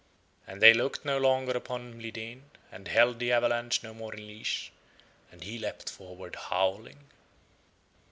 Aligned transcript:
And 0.47 0.63
they 0.63 0.73
looked 0.73 1.05
no 1.05 1.19
longer 1.19 1.51
upon 1.51 1.93
Mlideen 1.99 2.45
and 2.71 2.87
held 2.87 3.19
the 3.19 3.31
avalanche 3.31 3.83
no 3.83 3.93
more 3.93 4.15
in 4.15 4.25
leash, 4.25 4.71
and 5.31 5.43
he 5.43 5.59
leapt 5.59 5.91
forward 5.91 6.35
howling. 6.35 7.11